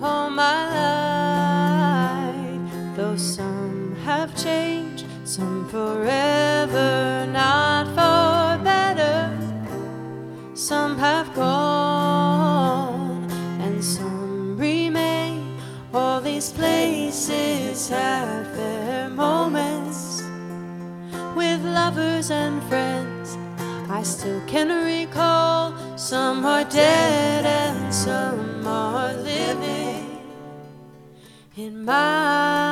[0.00, 0.62] all my
[2.24, 9.36] life, though some have changed, some forever, not for better.
[10.54, 13.30] Some have gone,
[13.60, 15.58] and some remain.
[15.92, 20.22] All these places have their moments
[21.36, 23.09] with lovers and friends
[24.00, 30.22] I still can recall some are dead and some are living.
[31.54, 32.69] In my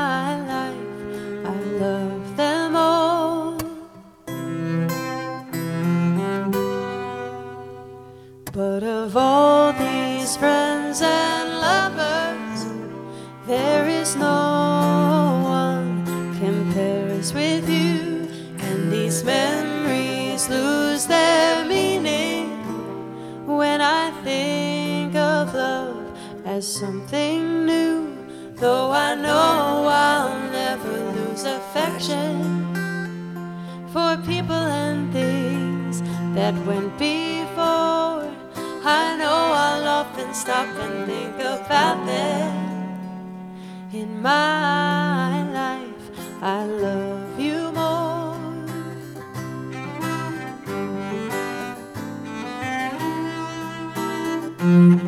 [26.66, 28.16] something new.
[28.54, 32.74] Though I know I'll never lose affection
[33.92, 36.02] for people and things
[36.34, 38.26] that went before.
[38.84, 42.68] I know I'll often stop and think about them
[43.92, 46.42] in my life.
[46.42, 48.08] I love you more.
[54.58, 55.07] Though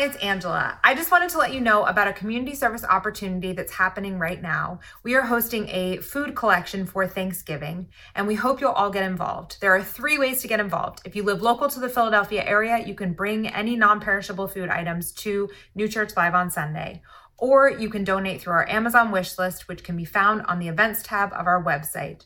[0.00, 0.78] everyone, it's Angela.
[0.82, 4.40] I just wanted to let you know about a community service opportunity that's happening right
[4.40, 4.80] now.
[5.02, 9.60] We are hosting a food collection for Thanksgiving, and we hope you'll all get involved.
[9.60, 11.02] There are three ways to get involved.
[11.04, 14.70] If you live local to the Philadelphia area, you can bring any non perishable food
[14.70, 17.02] items to New Church Live on Sunday.
[17.36, 20.68] Or you can donate through our Amazon wish list, which can be found on the
[20.68, 22.24] events tab of our website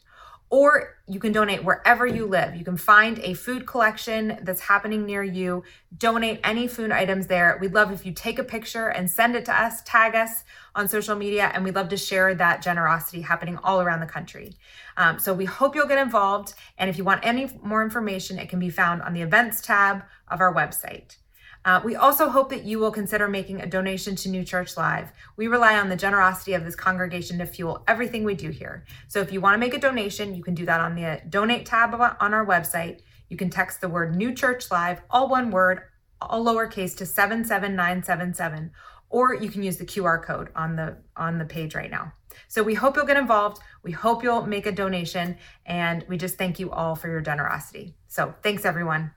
[0.50, 2.54] or you can donate wherever you live.
[2.54, 5.64] You can find a food collection that's happening near you,
[5.96, 7.58] donate any food items there.
[7.60, 10.88] We'd love if you take a picture and send it to us, tag us on
[10.88, 14.54] social media, and we'd love to share that generosity happening all around the country.
[14.96, 16.54] Um, so we hope you'll get involved.
[16.78, 20.04] And if you want any more information, it can be found on the events tab
[20.28, 21.16] of our website.
[21.64, 25.12] Uh, we also hope that you will consider making a donation to New Church Live.
[25.36, 28.84] We rely on the generosity of this congregation to fuel everything we do here.
[29.08, 31.66] So if you want to make a donation, you can do that on the donate
[31.66, 33.00] tab on our website.
[33.28, 35.82] You can text the word New Church Live, all one word,
[36.20, 38.70] all lowercase to 77977
[39.14, 42.12] or you can use the QR code on the on the page right now.
[42.48, 43.60] So we hope you'll get involved.
[43.84, 47.94] We hope you'll make a donation and we just thank you all for your generosity.
[48.08, 49.12] So thanks everyone.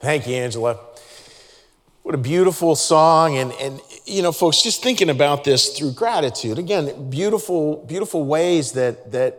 [0.00, 0.80] Thank you, Angela.
[2.02, 3.36] What a beautiful song.
[3.36, 6.58] And, and, you know, folks, just thinking about this through gratitude.
[6.58, 9.38] Again, beautiful, beautiful ways that, that,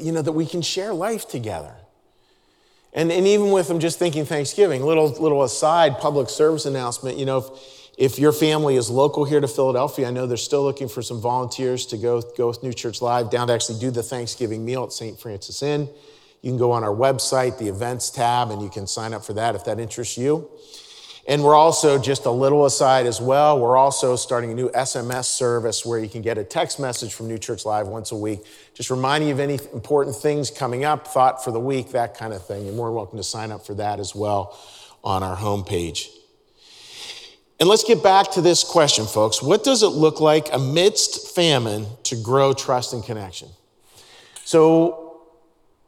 [0.00, 1.74] you know, that we can share life together.
[2.92, 7.26] And, and even with them just thinking Thanksgiving, little, little aside public service announcement, you
[7.26, 7.48] know, if,
[7.98, 11.20] if your family is local here to Philadelphia, I know they're still looking for some
[11.20, 14.84] volunteers to go, go with New Church Live down to actually do the Thanksgiving meal
[14.84, 15.18] at St.
[15.18, 15.88] Francis Inn.
[16.44, 19.32] You can go on our website, the events tab, and you can sign up for
[19.32, 20.50] that if that interests you.
[21.26, 25.24] And we're also, just a little aside as well, we're also starting a new SMS
[25.24, 28.40] service where you can get a text message from New Church Live once a week,
[28.74, 32.34] just reminding you of any important things coming up, thought for the week, that kind
[32.34, 32.66] of thing.
[32.66, 34.54] You're more than welcome to sign up for that as well
[35.02, 36.08] on our homepage.
[37.58, 39.42] And let's get back to this question, folks.
[39.42, 43.48] What does it look like amidst famine to grow trust and connection?
[44.44, 45.03] So,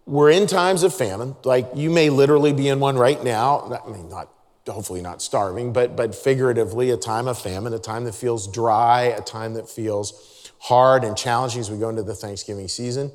[0.07, 1.37] we're in times of famine.
[1.45, 3.81] Like you may literally be in one right now.
[3.85, 4.31] I mean, not
[4.67, 9.03] hopefully not starving, but but figuratively, a time of famine, a time that feels dry,
[9.03, 13.11] a time that feels hard and challenging as we go into the Thanksgiving season.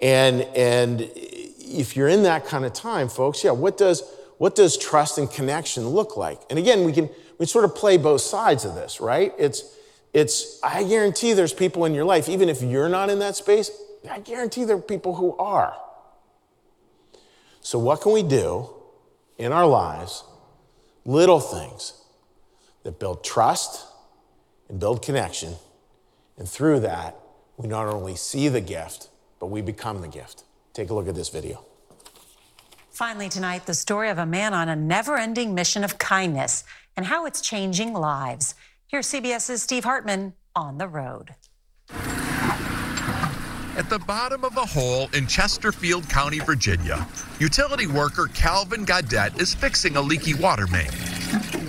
[0.00, 4.02] And and if you're in that kind of time, folks, yeah, what does
[4.38, 6.40] what does trust and connection look like?
[6.50, 9.32] And again, we can we sort of play both sides of this, right?
[9.38, 9.76] It's
[10.12, 13.72] it's I guarantee there's people in your life, even if you're not in that space,
[14.08, 15.74] I guarantee there are people who are.
[17.62, 18.68] So, what can we do
[19.38, 20.24] in our lives,
[21.04, 21.94] little things
[22.82, 23.86] that build trust
[24.68, 25.54] and build connection?
[26.36, 27.16] And through that,
[27.56, 30.42] we not only see the gift, but we become the gift.
[30.72, 31.64] Take a look at this video.
[32.90, 36.64] Finally, tonight, the story of a man on a never ending mission of kindness
[36.96, 38.56] and how it's changing lives.
[38.88, 41.36] Here's CBS's Steve Hartman on the road.
[43.74, 47.06] At the bottom of a hole in Chesterfield County, Virginia,
[47.38, 50.90] utility worker Calvin Gaudette is fixing a leaky water main.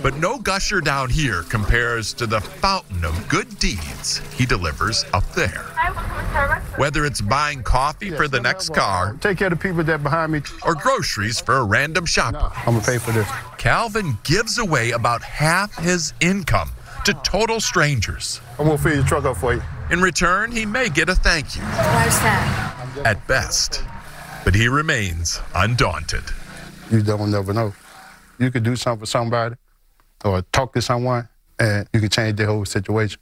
[0.02, 5.24] But no gusher down here compares to the fountain of good deeds he delivers up
[5.32, 5.62] there.
[6.76, 10.32] Whether it's buying coffee for the next car Take care of the people that behind
[10.32, 10.42] me.
[10.62, 13.26] or groceries for a random shopper, I'm gonna pay for this.
[13.56, 16.68] Calvin gives away about half his income
[17.04, 18.40] to total strangers.
[18.58, 19.62] I'm gonna fill your truck up for you.
[19.90, 23.02] In return, he may get a thank you Where's that?
[23.04, 23.82] at best,
[24.44, 26.24] but he remains undaunted.
[26.90, 27.74] You don't never know.
[28.38, 29.56] You could do something for somebody
[30.24, 31.28] or talk to someone
[31.58, 33.20] and you can change the whole situation.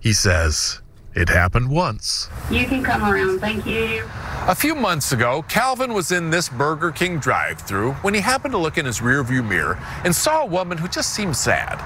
[0.00, 0.80] He says
[1.14, 2.28] it happened once.
[2.50, 3.38] You can come around.
[3.40, 4.04] Thank you.
[4.48, 8.52] A few months ago, Calvin was in this Burger King drive through when he happened
[8.52, 11.78] to look in his rearview mirror and saw a woman who just seemed sad.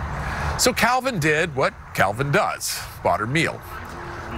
[0.58, 3.60] So Calvin did what Calvin does bought her meal.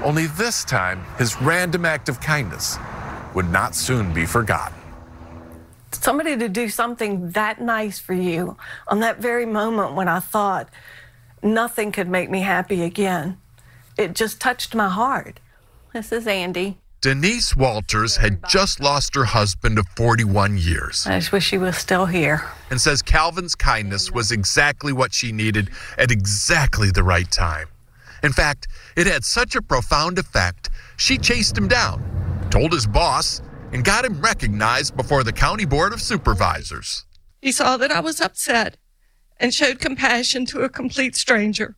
[0.03, 2.77] Only this time, his random act of kindness
[3.35, 4.77] would not soon be forgotten.
[5.93, 8.57] somebody to do something that nice for you
[8.89, 10.69] on that very moment when I thought
[11.43, 13.39] nothing could make me happy again.
[13.97, 15.41] It just touched my heart.
[15.93, 16.79] This is Andy.
[17.01, 21.77] Denise Walters had just lost her husband of 41 years I just wish he was
[21.77, 22.45] still here.
[22.71, 27.69] and says Calvin's kindness was exactly what she needed at exactly the right time.
[28.25, 32.03] In fact, it had such a profound effect, she chased him down,
[32.51, 33.43] told his boss,
[33.73, 37.05] and got him recognized before the County Board of Supervisors.
[37.41, 38.77] He saw that I was upset
[39.37, 41.77] and showed compassion to a complete stranger.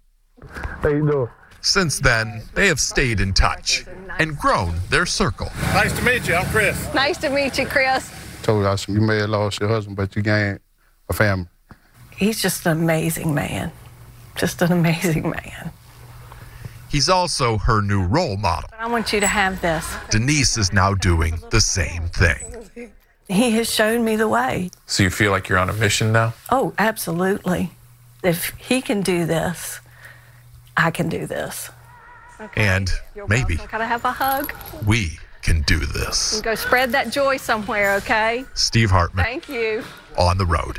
[0.81, 1.29] How you doing?
[1.63, 3.85] Since then, they have stayed in touch
[4.19, 5.51] and grown their circle.
[5.75, 6.35] Nice to meet you.
[6.35, 6.93] I'm Chris.
[6.95, 8.11] Nice to meet you, Chris.
[8.43, 10.61] Told us you may have lost your husband, but you gained
[11.09, 11.49] a family.
[12.17, 13.73] He's just an amazing man.
[14.37, 15.73] Just an amazing man.
[16.91, 18.69] He's also her new role model.
[18.79, 19.87] I want you to have this.
[20.11, 22.91] Denise is now doing the same thing.
[23.29, 24.71] He has shown me the way.
[24.87, 26.35] So you feel like you're on a mission now?
[26.51, 27.71] Oh, absolutely.
[28.25, 29.81] If he can do this,
[30.77, 31.71] I can do this.
[32.41, 32.67] Okay.
[32.67, 32.91] And
[33.29, 34.53] maybe Gotta have a hug.
[34.87, 36.41] we can do this.
[36.41, 38.45] Go spread that joy somewhere, okay?
[38.55, 39.85] Steve Hartman Thank you.
[40.19, 40.79] on the road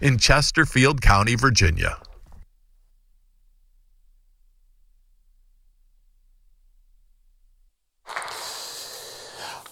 [0.00, 1.98] in Chesterfield County, Virginia.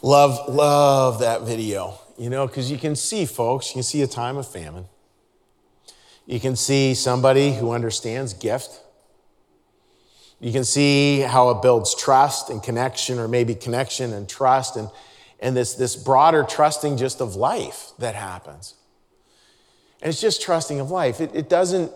[0.03, 4.07] Love, love that video, you know, because you can see, folks, you can see a
[4.07, 4.87] time of famine.
[6.27, 8.81] You can see somebody who understands gift.
[10.41, 14.89] You can see how it builds trust and connection, or maybe connection and trust, and,
[15.39, 18.75] and this, this broader trusting just of life that happens.
[20.01, 21.21] And it's just trusting of life.
[21.21, 21.93] It, it doesn't,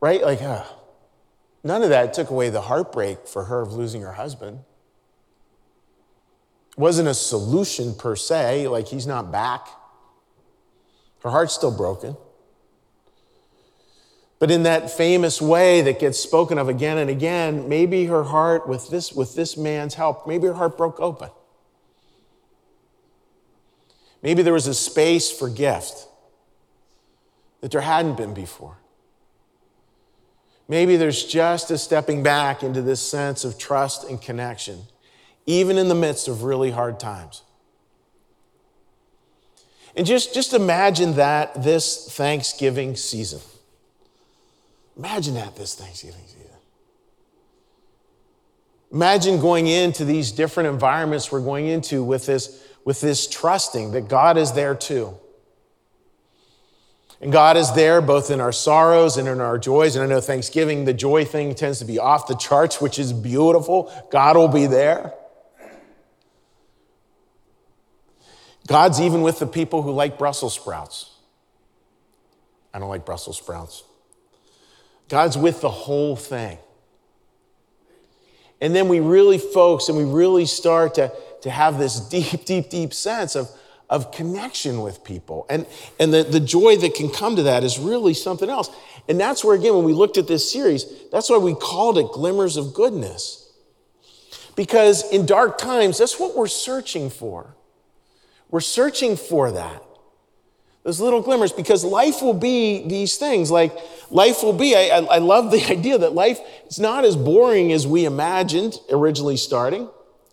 [0.00, 0.22] right?
[0.22, 0.64] Like, uh,
[1.62, 4.60] none of that took away the heartbreak for her of losing her husband
[6.76, 9.66] wasn't a solution per se, like he's not back.
[11.22, 12.16] Her heart's still broken.
[14.38, 18.68] But in that famous way that gets spoken of again and again, maybe her heart,
[18.68, 21.30] with this, with this man's help, maybe her heart broke open.
[24.22, 26.06] Maybe there was a space for gift
[27.60, 28.76] that there hadn't been before.
[30.68, 34.82] Maybe there's just a stepping back into this sense of trust and connection
[35.46, 37.42] even in the midst of really hard times.
[39.96, 43.40] And just, just imagine that this Thanksgiving season.
[44.96, 46.46] Imagine that this Thanksgiving season.
[48.92, 54.08] Imagine going into these different environments we're going into with this, with this trusting that
[54.08, 55.18] God is there too.
[57.20, 59.96] And God is there both in our sorrows and in our joys.
[59.96, 63.12] And I know Thanksgiving, the joy thing tends to be off the charts, which is
[63.12, 63.92] beautiful.
[64.10, 65.14] God will be there.
[68.66, 71.10] God's even with the people who like Brussels sprouts.
[72.74, 73.84] I don't like Brussels sprouts.
[75.08, 76.58] God's with the whole thing.
[78.60, 82.70] And then we really, folks, and we really start to, to have this deep, deep,
[82.70, 83.48] deep sense of,
[83.88, 85.46] of connection with people.
[85.48, 85.66] And,
[86.00, 88.70] and the, the joy that can come to that is really something else.
[89.08, 92.10] And that's where, again, when we looked at this series, that's why we called it
[92.12, 93.42] Glimmers of Goodness.
[94.56, 97.54] Because in dark times, that's what we're searching for.
[98.50, 99.82] We're searching for that.
[100.86, 103.50] Those little glimmers, because life will be these things.
[103.50, 103.76] Like,
[104.08, 107.88] life will be, I, I love the idea that life is not as boring as
[107.88, 109.88] we imagined originally starting.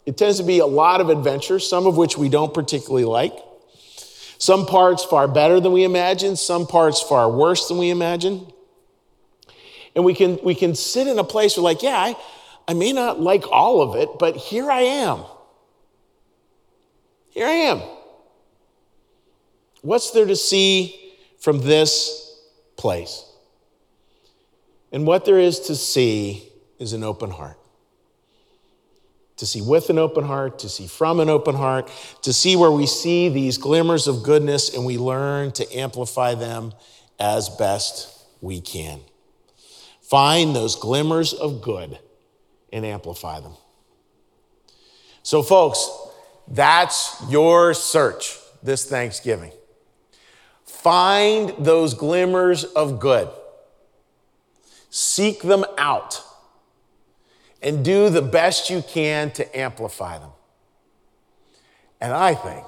[0.05, 3.33] It tends to be a lot of adventure, some of which we don't particularly like.
[4.37, 8.53] Some parts far better than we imagined, some parts far worse than we imagined.
[9.95, 12.15] And we can, we can sit in a place where, like, yeah, I,
[12.67, 15.23] I may not like all of it, but here I am.
[17.31, 17.81] Here I am.
[19.83, 22.39] What's there to see from this
[22.77, 23.23] place?
[24.91, 27.57] And what there is to see is an open heart.
[29.37, 32.71] to see with an open heart, to see from an open heart, to see where
[32.71, 36.71] we see these glimmers of goodness and we learn to amplify them
[37.19, 39.01] as best we can.
[40.01, 41.97] Find those glimmers of good
[42.71, 43.53] and amplify them.
[45.23, 45.89] So, folks,
[46.47, 49.51] that's your search this Thanksgiving.
[50.83, 53.29] Find those glimmers of good,
[54.89, 56.21] seek them out,
[57.61, 60.31] and do the best you can to amplify them.
[62.01, 62.65] And I think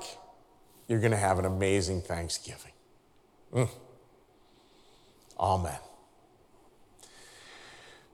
[0.88, 2.72] you're going to have an amazing Thanksgiving.
[3.53, 3.70] Mm.
[5.38, 5.78] Amen.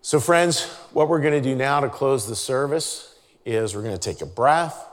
[0.01, 3.13] So, friends, what we're going to do now to close the service
[3.45, 4.83] is we're going to take a breath.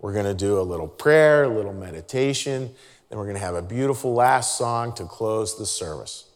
[0.00, 2.74] We're going to do a little prayer, a little meditation.
[3.10, 6.30] Then we're going to have a beautiful last song to close the service.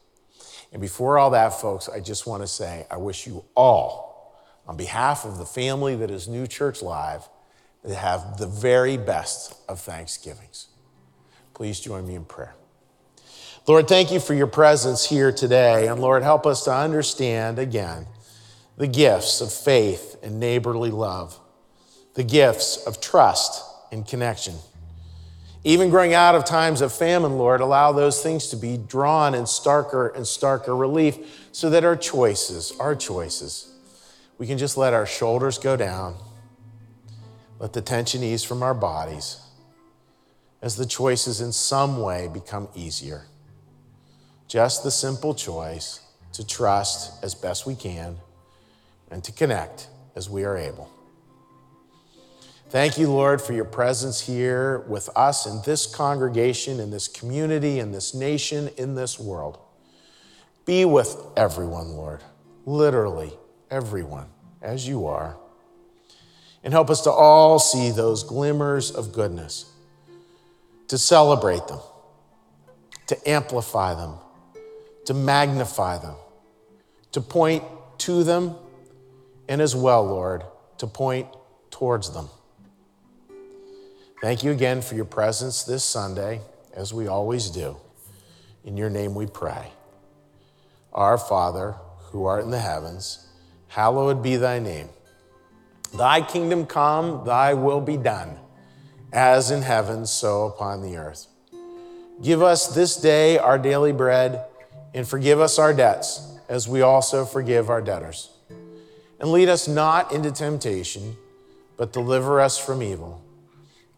[0.73, 4.77] And before all that, folks, I just want to say I wish you all, on
[4.77, 7.29] behalf of the family that is New Church Live,
[7.87, 10.69] to have the very best of Thanksgivings.
[11.53, 12.55] Please join me in prayer.
[13.69, 15.87] Lord, thank you for your presence here today.
[15.87, 18.07] And Lord, help us to understand again
[18.77, 21.39] the gifts of faith and neighborly love,
[22.15, 23.63] the gifts of trust
[23.93, 24.55] and connection.
[25.67, 29.45] Even growing out of times of famine, Lord, allow those things to be drawn in
[29.45, 33.73] starker and starker relief so that our choices, our choices,
[34.37, 36.17] we can just let our shoulders go down,
[37.59, 39.41] let the tension ease from our bodies
[40.61, 43.27] as the choices in some way become easier.
[44.49, 46.01] Just the simple choice
[46.33, 48.19] to trust as best we can
[49.11, 50.91] and to connect as we are able.
[52.75, 57.79] Thank you, Lord, for your presence here with us in this congregation, in this community,
[57.79, 59.61] in this nation, in this world.
[60.67, 62.25] Be with everyone, Lord,
[62.67, 63.33] literally
[63.71, 64.27] everyone,
[64.61, 65.37] as you are.
[66.65, 69.71] And help us to all see those glimmers of goodness,
[70.89, 71.79] to celebrate them,
[73.07, 74.17] to amplify them,
[75.05, 76.17] to magnify them,
[77.13, 77.63] to point
[77.99, 78.57] to them,
[79.49, 80.43] and as well, Lord,
[80.79, 81.29] to point
[81.71, 82.29] towards them.
[84.25, 86.41] Thank you again for your presence this Sunday,
[86.73, 87.77] as we always do.
[88.65, 89.69] In your name we pray.
[90.95, 93.29] Our Father, who art in the heavens,
[93.69, 94.89] hallowed be thy name.
[95.93, 98.39] Thy kingdom come, thy will be done,
[99.13, 101.27] as in heaven, so upon the earth.
[102.23, 104.47] Give us this day our daily bread
[104.95, 108.31] and forgive us our debts, as we also forgive our debtors.
[109.21, 111.15] And lead us not into temptation,
[111.77, 113.21] but deliver us from evil.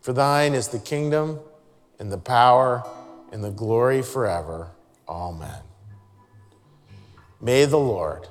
[0.07, 1.41] For thine is the kingdom,
[1.99, 2.89] and the power,
[3.33, 4.71] and the glory forever.
[5.09, 5.63] Amen.
[7.41, 8.29] May the Lord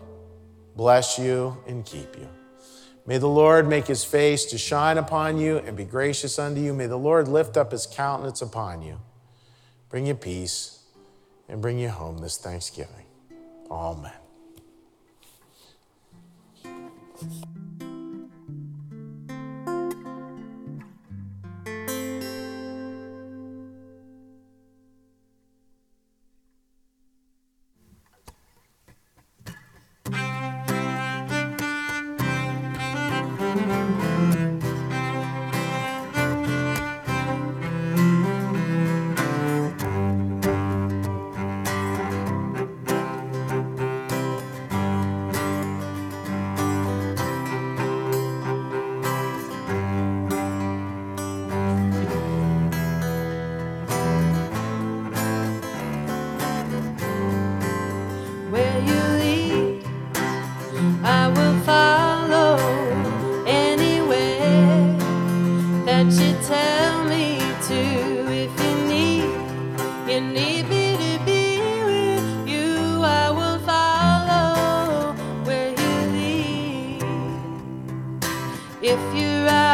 [0.78, 2.30] bless you and keep you.
[3.06, 6.74] May the Lord make his face to shine upon you and be gracious unto you.
[6.74, 9.02] May the Lord lift up his countenance upon you,
[9.90, 10.80] bring you peace
[11.50, 13.06] and bring you home this Thanksgiving.
[13.70, 14.14] Amen.
[78.86, 79.65] Wanted a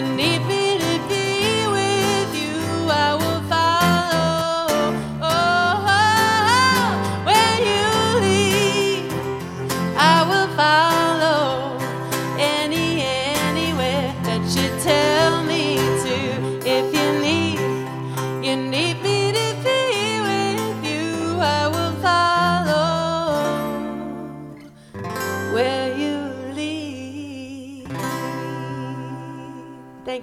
[0.00, 0.57] need me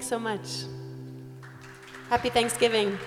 [0.05, 0.65] So much.
[2.11, 2.99] Happy Thanksgiving.